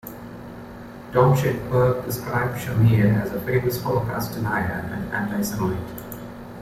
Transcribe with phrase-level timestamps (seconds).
[1.13, 6.17] Domscheit-Berg described Shamir as a famous Holocaust denier and anti-Semite.